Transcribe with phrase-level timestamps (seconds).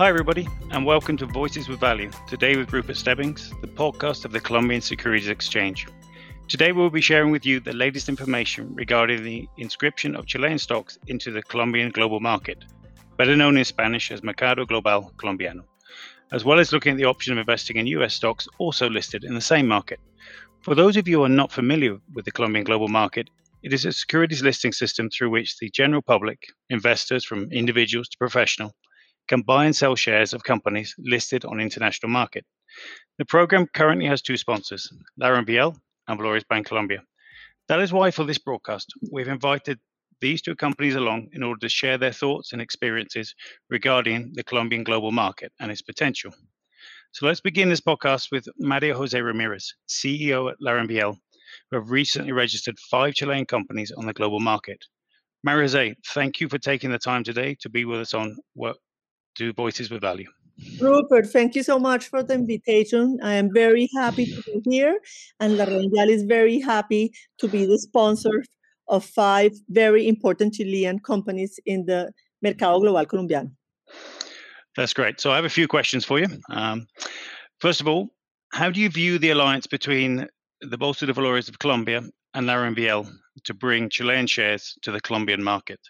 [0.00, 2.10] Hi, everybody, and welcome to Voices with Value.
[2.26, 5.86] Today with Rupert Stebbings, the podcast of the Colombian Securities Exchange.
[6.48, 10.98] Today, we'll be sharing with you the latest information regarding the inscription of Chilean stocks
[11.08, 12.64] into the Colombian global market,
[13.18, 15.64] better known in Spanish as Mercado Global Colombiano,
[16.32, 19.34] as well as looking at the option of investing in US stocks also listed in
[19.34, 20.00] the same market.
[20.62, 23.28] For those of you who are not familiar with the Colombian global market,
[23.62, 28.16] it is a securities listing system through which the general public, investors from individuals to
[28.16, 28.74] professional,
[29.30, 32.44] can buy and sell shares of companies listed on international market.
[33.18, 35.76] The program currently has two sponsors, LarrainVial
[36.08, 36.98] and Valores Bancolombia.
[37.68, 39.78] That is why for this broadcast, we've invited
[40.20, 43.32] these two companies along in order to share their thoughts and experiences
[43.68, 46.34] regarding the Colombian global market and its potential.
[47.12, 51.16] So let's begin this podcast with Mario Jose Ramirez, CEO at LarrainVial,
[51.70, 54.84] who have recently registered five Chilean companies on the global market.
[55.44, 58.76] Mario Jose, thank you for taking the time today to be with us on what
[59.36, 60.28] to Voices with Value.
[60.80, 63.18] Rupert, thank you so much for the invitation.
[63.22, 64.98] I am very happy to be here,
[65.40, 68.44] and LarrainVial is very happy to be the sponsor
[68.88, 73.50] of five very important Chilean companies in the Mercado Global Colombiano.
[74.76, 75.20] That's great.
[75.20, 76.26] So I have a few questions for you.
[76.50, 76.86] Um,
[77.60, 78.08] first of all,
[78.52, 80.26] how do you view the alliance between
[80.60, 82.02] the Bolsa de Valores of Colombia
[82.34, 83.10] and La LarrainVial
[83.44, 85.80] to bring Chilean shares to the Colombian market?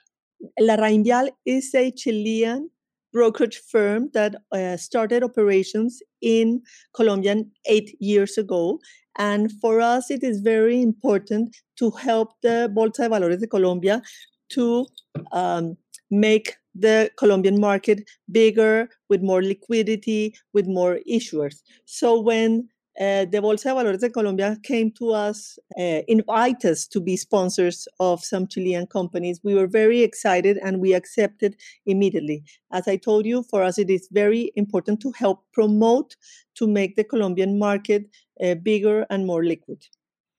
[0.59, 2.71] La LarrainVial is a Chilean
[3.13, 6.63] brokerage firm that uh, started operations in
[6.95, 8.79] Colombia eight years ago.
[9.19, 14.03] And for us, it is very important to help the Bolsa de Valores de Colombia
[14.51, 14.87] to
[15.33, 15.77] um,
[16.11, 21.57] make the Colombian market bigger with more liquidity, with more issuers.
[21.85, 26.87] So when uh, the Bolsa de Valores de Colombia came to us, uh, invite us
[26.89, 29.41] to be sponsors of some Chilean companies.
[29.45, 32.43] We were very excited and we accepted immediately.
[32.73, 36.17] As I told you, for us, it is very important to help promote
[36.57, 38.11] to make the Colombian market
[38.43, 39.87] uh, bigger and more liquid.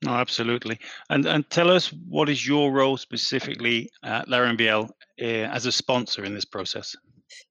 [0.04, 0.80] No, absolutely.
[1.12, 4.90] And and tell us what is your role specifically at LarrainVial
[5.22, 6.96] uh, as a sponsor in this process?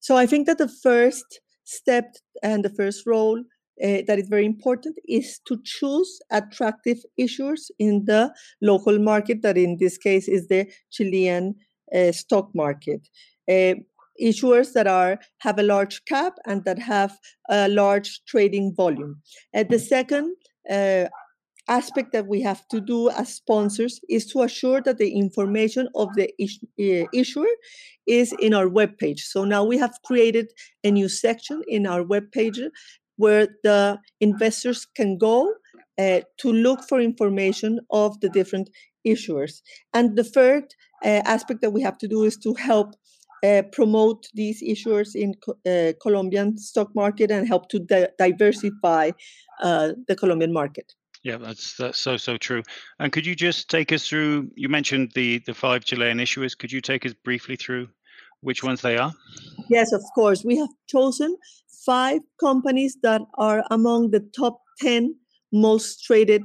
[0.00, 3.44] So I think that the first step and the first role
[3.82, 9.56] uh, that is very important is to choose attractive issuers in the local market, that
[9.56, 11.54] in this case is the Chilean
[11.94, 13.08] uh, stock market.
[13.50, 13.74] Uh,
[14.20, 17.16] issuers that are have a large cap and that have
[17.48, 19.22] a large trading volume.
[19.54, 20.36] the second
[20.70, 21.06] uh,
[21.70, 26.08] aspect that we have to do as sponsors is to assure that the information of
[26.16, 27.46] the uh, issuer
[28.06, 29.22] is in our web page.
[29.24, 30.52] So now we have created
[30.82, 32.60] a new section in our web page
[33.20, 35.36] where the investors can go
[35.98, 38.70] uh, to look for information of the different
[39.06, 39.60] issuers.
[39.92, 40.64] And the third
[41.04, 42.94] uh, aspect that we have to do is to help
[43.42, 45.34] uh, promote these issuers in
[45.66, 49.10] uh, Colombian stock market and help to di- diversify
[49.62, 50.94] uh, the Colombian market.
[51.22, 52.62] Yeah, that's that's so so true.
[52.98, 54.50] And could you just take us through?
[54.56, 56.56] You mentioned the the five Chilean issuers.
[56.56, 57.88] Could you take us briefly through
[58.40, 59.12] which ones they are?
[59.68, 60.44] Yes, of course.
[60.44, 61.36] We have chosen
[61.84, 65.14] five companies that are among the top 10
[65.52, 66.44] most traded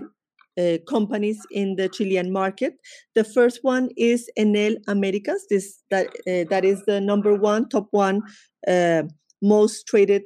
[0.57, 2.75] uh, companies in the Chilean market.
[3.13, 5.45] The first one is Enel Americas.
[5.49, 8.21] This that uh, that is the number one, top one,
[8.67, 9.03] uh,
[9.41, 10.23] most traded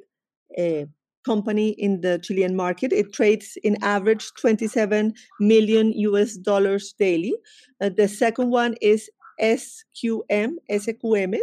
[1.26, 2.94] company in the Chilean market.
[2.94, 7.34] It trades in average 27 million US dollars daily.
[7.82, 9.10] Uh, the second one is
[9.42, 11.38] SQM, SQM.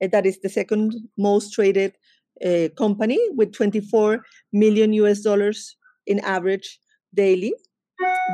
[0.00, 1.92] That is the second most traded
[2.44, 5.76] uh, company with 24 million US dollars
[6.06, 6.78] in average
[7.14, 7.54] daily.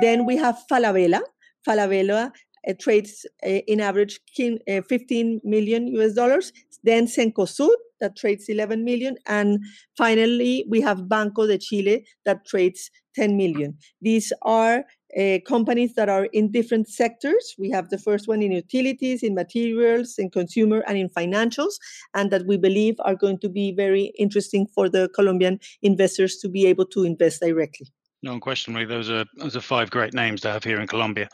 [0.01, 1.21] Then we have Falabella.
[1.67, 2.33] Falabella
[2.69, 6.53] uh, trades uh, in average uh, 15 million US dollars.
[6.85, 9.17] Then Cencosud that trades 11 million.
[9.27, 9.61] And
[9.97, 13.79] finally, we have Banco de Chile that trades 10 million.
[14.01, 14.85] These are
[15.19, 17.55] uh, companies that are in different sectors.
[17.59, 21.75] We have the first one in utilities, in materials, in consumer, and in financials,
[22.15, 26.49] and that we believe are going to be very interesting for the Colombian investors to
[26.49, 27.89] be able to invest directly.
[28.23, 31.29] No, unquestionably, those are those are five great names to have here in Colombia.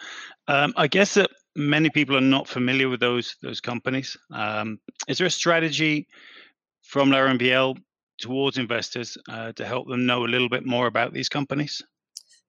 [0.47, 4.17] Um, I guess that many people are not familiar with those those companies.
[4.33, 6.09] Um, is there a strategy
[6.83, 7.77] from LarrainVial
[8.19, 11.83] towards investors uh, to help them know a little bit more about these companies?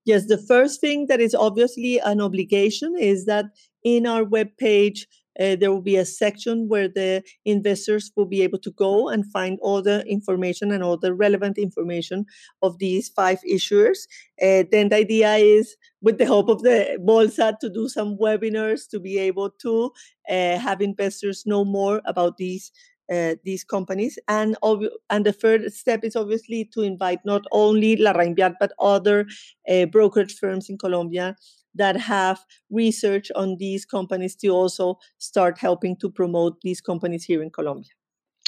[0.05, 3.45] Yes, the first thing that is obviously an obligation is that
[3.83, 5.07] in our web page,
[5.39, 9.31] uh, there will be a section where the investors will be able to go and
[9.31, 12.25] find all the information and all the relevant information
[12.61, 13.99] of these five issuers.
[14.41, 18.89] Uh, then the idea is, with the help of the Bolsa, to do some webinars
[18.89, 19.91] to be able to
[20.29, 22.71] uh, have investors know more about these
[23.11, 24.17] uh, these companies.
[24.27, 28.71] And ob- and the third step is obviously to invite not only La LarrainVial but
[28.79, 29.27] other
[29.69, 31.35] uh, brokerage firms in Colombia
[31.75, 37.43] that have research on these companies to also start helping to promote these companies here
[37.43, 37.91] in Colombia.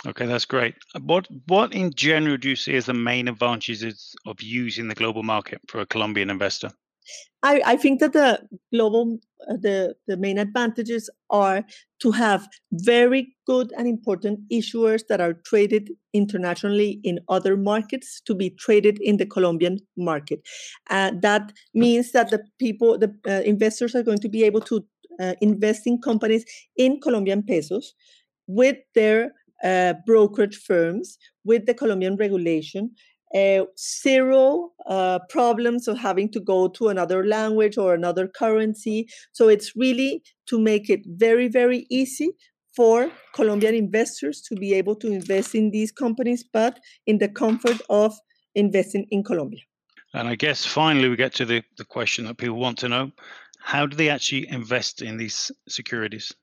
[0.05, 0.73] Okay, that's great.
[0.99, 5.21] What what in general do you see as the main advantages of using the global
[5.21, 6.71] market for a Colombian investor?
[7.43, 8.39] I, I think that the
[8.71, 9.19] global
[9.49, 11.63] uh, the the main advantages are
[11.99, 18.35] to have very good and important issuers that are traded internationally in other markets to
[18.35, 20.41] be traded in the Colombian market.
[20.89, 24.85] Uh, that means that the people the uh, investors are going to be able to
[25.19, 26.45] uh, invest in companies
[26.77, 27.93] in Colombian pesos
[28.47, 29.31] with their
[29.63, 32.91] uh, brokerage firms with the Colombian regulation
[33.35, 39.07] uh, zero uh, problems of having to go to another language or another currency.
[39.31, 42.31] So it's really to make it very, very easy
[42.75, 47.81] for Colombian investors to be able to invest in these companies, but in the comfort
[47.89, 48.17] of
[48.55, 49.61] investing in Colombia.
[50.13, 53.11] And I guess finally we get to the, the question that people want to know
[53.63, 56.33] how do they actually invest in these securities?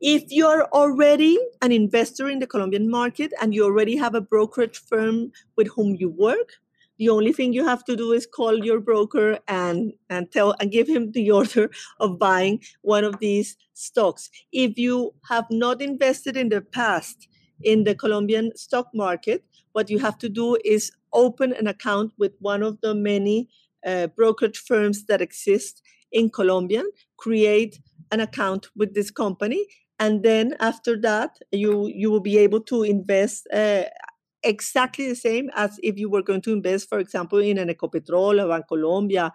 [0.00, 4.78] If you're already an investor in the Colombian market and you already have a brokerage
[4.78, 6.54] firm with whom you work,
[6.98, 10.70] the only thing you have to do is call your broker and and tell and
[10.70, 14.30] give him the order of buying one of these stocks.
[14.52, 17.28] If you have not invested in the past
[17.62, 22.32] in the Colombian stock market, what you have to do is open an account with
[22.38, 23.50] one of the many
[23.84, 26.84] uh, brokerage firms that exist in Colombia,
[27.18, 27.80] create
[28.12, 29.66] an account with this company
[30.00, 33.84] and then after that you you will be able to invest uh,
[34.42, 38.42] exactly the same as if you were going to invest for example in an ecopetrol
[38.42, 39.26] or bancolombia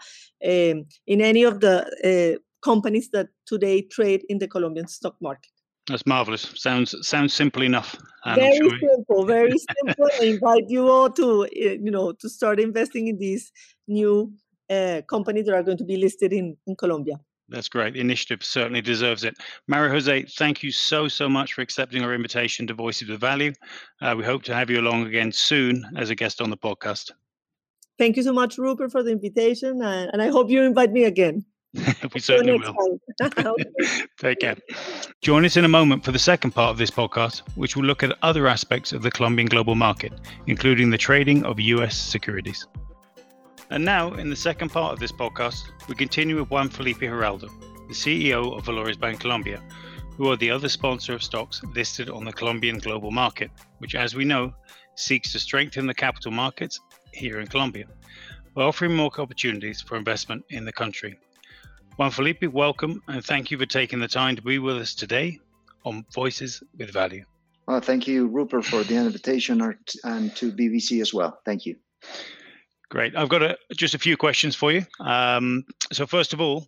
[0.43, 5.51] um, in any of the uh, companies that today trade in the colombian stock market.
[5.87, 6.51] That's marvelous.
[6.55, 7.95] Sounds sounds simple enough
[8.33, 8.79] very sure.
[8.79, 10.09] simple very simple.
[10.19, 13.51] I invite you all to uh, you know to start investing in these
[13.87, 14.33] new
[14.69, 17.93] uh, companies that are going to be listed in in colombia that's great.
[17.93, 19.35] The initiative certainly deserves it.
[19.67, 23.53] Maria Jose, thank you so, so much for accepting our invitation to Voices of Value.
[24.01, 27.11] Uh, we hope to have you along again soon as a guest on the podcast.
[27.97, 29.81] Thank you so much, Rupert, for the invitation.
[29.81, 31.45] Uh, and I hope you invite me again.
[32.13, 32.99] we certainly will.
[34.17, 34.55] Take care.
[35.21, 38.03] Join us in a moment for the second part of this podcast, which will look
[38.03, 40.13] at other aspects of the Colombian global market,
[40.47, 42.65] including the trading of US securities.
[43.71, 47.47] And now, in the second part of this podcast, we continue with Juan Felipe Giraldo,
[47.87, 49.59] the CEO of Valores Bancolombia,
[50.17, 54.15] who are the other sponsor of stocks listed on the Colombian global market, which, as
[54.15, 54.53] we know,
[54.95, 56.79] seeks to strengthen the capital markets
[57.11, 57.85] here in Colombia
[58.53, 61.17] by offering more opportunities for investment in the country.
[61.97, 65.39] Juan Felipe, welcome and thank you for taking the time to be with us today
[65.85, 67.25] on Voices with Value.
[67.67, 69.61] Well, thank you, Rupert, for the invitation
[70.03, 71.39] and to BVC as well.
[71.45, 71.77] Thank you.
[72.89, 73.15] Great.
[73.15, 74.85] I've got a, just a few questions for you.
[74.99, 76.67] Um, so, first of all,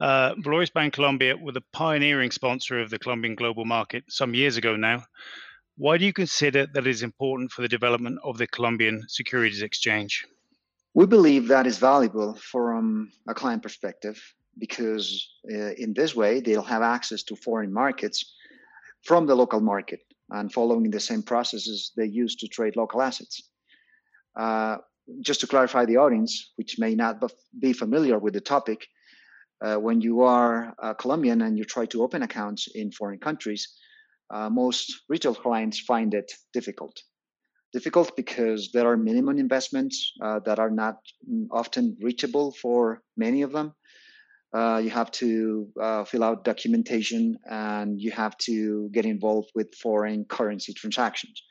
[0.00, 4.76] uh, Valores Bancolombia were the pioneering sponsor of the Colombian global market some years ago
[4.76, 5.04] now.
[5.76, 9.62] Why do you consider that it is important for the development of the Colombian Securities
[9.62, 10.26] Exchange?
[10.94, 14.20] We believe that is valuable from a client perspective
[14.58, 18.34] because uh, in this way they'll have access to foreign markets
[19.04, 23.42] from the local market and following the same processes they use to trade local assets.
[24.36, 24.78] Uh,
[25.20, 27.22] just to clarify the audience, which may not
[27.58, 28.86] be familiar with the topic,
[29.62, 33.68] uh, when you are a Colombian and you try to open accounts in foreign countries,
[34.32, 37.02] uh, most retail clients find it difficult.
[37.72, 40.96] Difficult because there are minimum investments uh, that are not
[41.50, 43.74] often reachable for many of them.
[44.52, 49.72] Uh, you have to uh, fill out documentation and you have to get involved with
[49.76, 51.42] foreign currency transactions.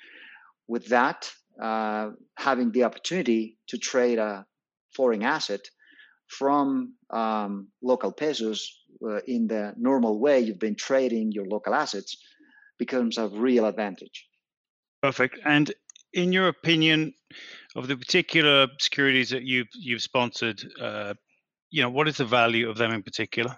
[0.67, 4.45] With that, uh, having the opportunity to trade a
[4.95, 5.61] foreign asset
[6.27, 12.17] from um, local pesos uh, in the normal way you've been trading your local assets
[12.77, 14.27] becomes a real advantage.
[15.01, 15.39] Perfect.
[15.45, 15.73] And
[16.13, 17.13] in your opinion,
[17.75, 21.13] of the particular securities that you've you've sponsored, uh,
[21.69, 23.55] you know, what is the value of them in particular?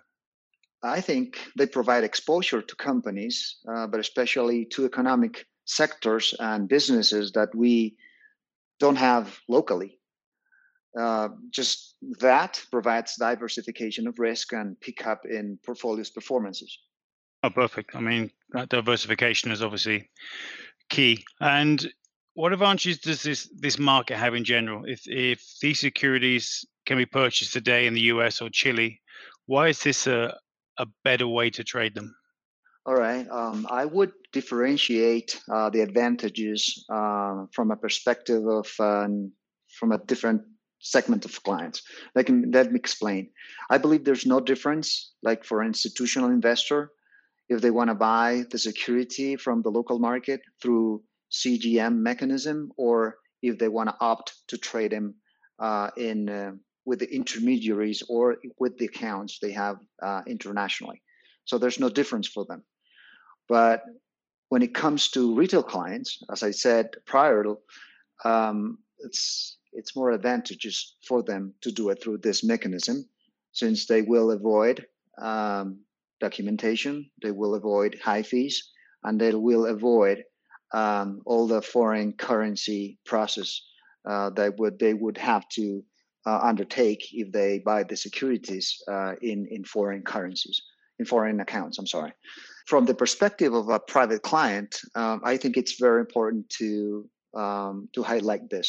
[0.84, 7.32] I think they provide exposure to companies, uh, but especially to economic sectors and businesses
[7.32, 7.96] that we
[8.80, 10.00] don't have locally.
[11.00, 16.78] Uh, just that provides diversification of risk and pickup in portfolios performances.
[17.44, 17.96] Oh, perfect.
[17.96, 20.10] I mean, that diversification is obviously
[20.90, 21.24] key.
[21.40, 21.90] And
[22.34, 24.84] what advantages does this this market have in general?
[24.86, 29.02] If if these securities can be purchased today in the US or Chile,
[29.46, 30.38] why is this a
[30.78, 32.14] a better way to trade them?
[32.86, 33.28] All right.
[33.30, 39.32] Um, I would differentiate uh, the advantages uh, from a perspective of um,
[39.80, 40.42] from a different
[40.80, 41.84] segment of clients.
[42.16, 43.30] Let me, let me explain.
[43.70, 46.92] I believe there's no difference, like for an institutional investor,
[47.50, 53.18] if they want to buy the security from the local market through CGM mechanism, or
[53.44, 55.14] if they want to opt to trade them
[55.60, 56.52] uh, in uh,
[56.86, 61.02] with the intermediaries or with the accounts they have uh, internationally.
[61.52, 62.64] So there's no difference for them.
[63.50, 63.84] But
[64.48, 67.44] when it comes to retail clients, as I said prior,
[68.24, 73.04] um, it's it's more advantageous for them to do it through this mechanism,
[73.52, 74.86] since they will avoid
[75.18, 75.82] um,
[76.22, 78.56] documentation, they will avoid high fees,
[79.04, 80.24] and they will avoid
[80.72, 83.62] um, all the foreign currency process
[84.10, 85.84] uh, that would they would have to
[86.26, 90.62] uh, undertake if they buy the securities uh, in in foreign currencies
[91.02, 91.78] in foreign accounts.
[91.78, 92.14] I'm sorry.
[92.68, 97.90] From the perspective of a private client, um, I think it's very important to um,
[97.94, 98.68] to highlight this.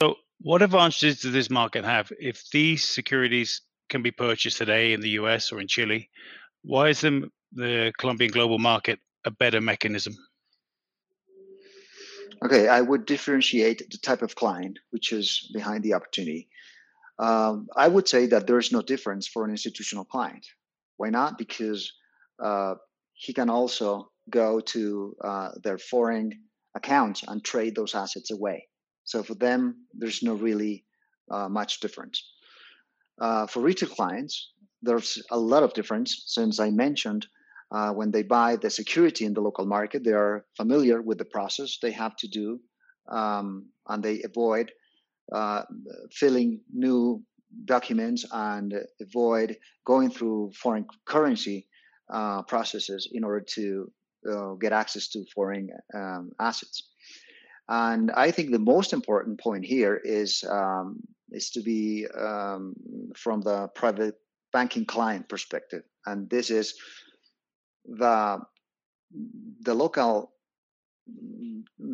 [0.00, 5.00] So, what advantages does this market have if these securities can be purchased today in
[5.00, 6.08] the US or in Chile?
[6.62, 10.14] Why is the, the Colombian global market a better mechanism?
[12.44, 16.48] Okay, I would differentiate the type of client which is behind the opportunity.
[17.18, 20.44] Um, I would say that there is no difference for an institutional client.
[21.02, 21.36] Why not?
[21.36, 21.92] Because
[22.38, 22.74] uh,
[23.14, 26.30] he can also go to uh, their foreign
[26.76, 28.68] accounts and trade those assets away.
[29.02, 29.60] So for them,
[29.92, 30.84] there's no really
[31.28, 32.22] uh, much difference.
[33.20, 37.26] Uh, for retail clients, there's a lot of difference since I mentioned
[37.72, 41.30] uh, when they buy the security in the local market, they are familiar with the
[41.36, 42.60] process they have to do,
[43.08, 44.70] um, and they avoid
[45.32, 45.62] uh,
[46.12, 47.24] filling new
[47.64, 51.66] documents and avoid going through foreign currency
[52.12, 53.90] uh, processes in order to
[54.30, 56.90] uh, get access to foreign um, assets.
[57.68, 62.74] And I think the most important point here is um, is to be um,
[63.16, 64.16] from the private
[64.52, 66.74] banking client perspective, and this is
[67.86, 68.38] the
[69.60, 70.32] the local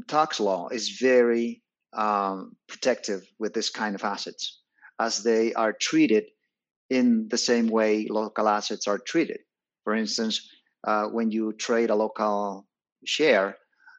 [0.08, 1.62] tax law is very
[1.92, 4.57] um, protective with this kind of assets
[4.98, 6.24] as they are treated
[6.90, 9.40] in the same way local assets are treated.
[9.84, 10.48] For instance,
[10.84, 12.66] uh, when you trade a local
[13.04, 13.56] share,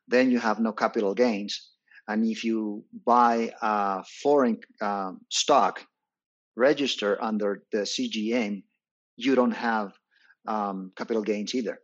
[0.08, 1.70] then you have no capital gains.
[2.08, 5.86] And if you buy a foreign um, stock
[6.56, 8.64] register under the CGM,
[9.18, 9.94] you don't have
[10.48, 11.80] um, capital gains either.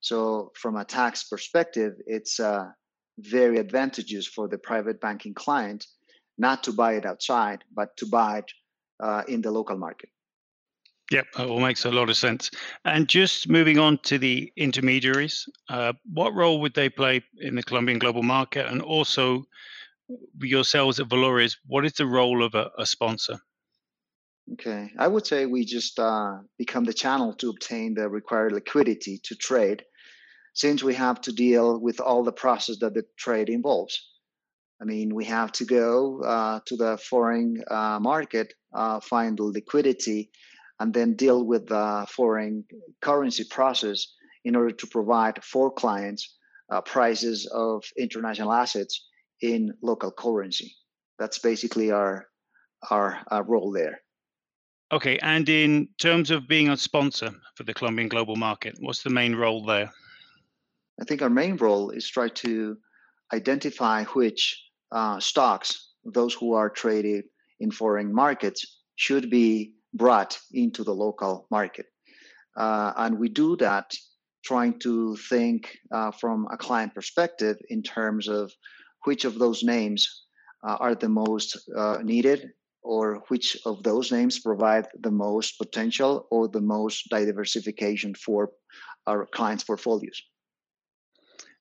[0.00, 2.66] So, from a tax perspective, it's uh,
[3.18, 5.86] very advantageous for the private banking client
[6.38, 8.52] not to buy it outside, but to buy it
[9.00, 10.10] uh, in the local market.
[11.10, 12.50] Yep, that all makes a lot of sense.
[12.84, 17.62] And just moving on to the intermediaries, uh, what role would they play in the
[17.62, 18.66] Colombian global market?
[18.66, 19.46] And also,
[20.40, 23.38] yourselves at Valores, what is the role of a, a sponsor?
[24.54, 29.18] Okay, I would say we just uh, become the channel to obtain the required liquidity
[29.24, 29.84] to trade,
[30.54, 33.98] since we have to deal with all the process that the trade involves.
[34.80, 39.44] I mean, we have to go uh, to the foreign uh, market, uh, find the
[39.44, 40.30] liquidity,
[40.78, 42.64] and then deal with the foreign
[43.00, 44.06] currency process
[44.44, 46.36] in order to provide for clients
[46.70, 49.08] uh, prices of international assets
[49.40, 50.74] in local currency.
[51.18, 52.26] That's basically our
[52.90, 54.00] our, our role there.
[54.92, 59.10] Okay, and in terms of being a sponsor for the Colombian global market, what's the
[59.10, 59.90] main role there?
[61.00, 62.76] I think our main role is try to
[63.32, 67.24] identify which uh, stocks, those who are traded
[67.60, 71.86] in foreign markets, should be brought into the local market.
[72.56, 73.94] Uh, and we do that
[74.44, 78.52] trying to think uh, from a client perspective in terms of
[79.04, 80.24] which of those names
[80.66, 82.50] uh, are the most uh, needed
[82.82, 88.50] or which of those names provide the most potential or the most diversification for
[89.06, 90.22] our clients' portfolios.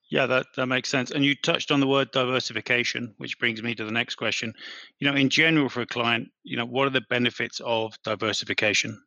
[0.10, 1.12] Yeah, that, that makes sense.
[1.12, 4.54] And you touched on the word diversification, which brings me to the next question.
[5.00, 9.02] You know, in general for a client, you know, what are the benefits of diversification?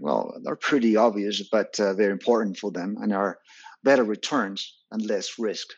[0.00, 3.38] Well, they're pretty obvious, but uh, very important for them and are
[3.82, 5.68] better returns and less risk.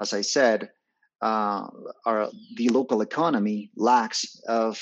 [0.00, 0.70] As I said,
[1.22, 1.66] uh,
[2.06, 4.80] our, the local economy lacks of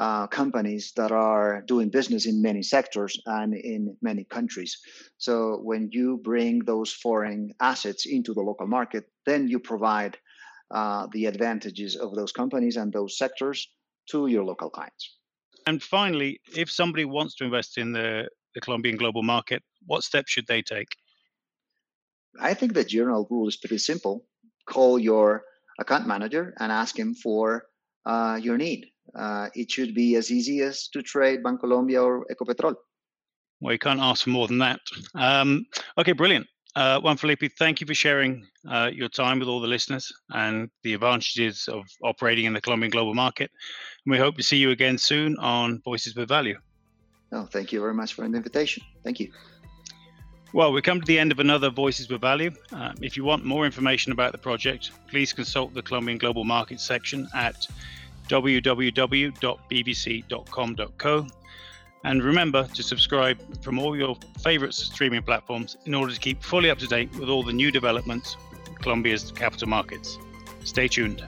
[0.00, 4.78] uh, companies that are doing business in many sectors and in many countries.
[5.18, 10.16] So when you bring those foreign assets into the local market, then you provide
[10.70, 13.68] uh, the advantages of those companies and those sectors
[14.10, 15.18] to your local clients.
[15.66, 20.30] And finally, if somebody wants to invest in the, the Colombian global market, what steps
[20.32, 20.96] should they take?
[22.40, 24.24] I think the general rule is pretty simple.
[24.64, 25.42] Call your
[25.78, 27.66] account manager and ask him for
[28.06, 28.86] uh, your need.
[29.14, 32.74] Uh, it should be as easy as to trade Bancolombia or Ecopetrol.
[33.60, 34.80] Well, you can't ask for more than that.
[35.14, 35.66] Um,
[35.98, 36.46] okay, brilliant.
[36.76, 40.70] Uh, Juan Felipe, thank you for sharing uh, your time with all the listeners and
[40.84, 43.50] the advantages of operating in the Colombian global market.
[44.06, 46.58] And we hope to see you again soon on Voices with Value.
[47.32, 48.82] Oh, thank you very much for the invitation.
[49.02, 49.32] Thank you.
[50.52, 52.50] Well, we come to the end of another Voices with Value.
[52.72, 56.84] Uh, if you want more information about the project, please consult the Colombian Global Markets
[56.84, 57.68] section at
[58.30, 61.26] www.bvc.com.co.
[62.02, 66.70] And remember to subscribe from all your favorite streaming platforms in order to keep fully
[66.70, 70.16] up to date with all the new developments in Colombia's capital markets.
[70.64, 71.22] Stay tuned.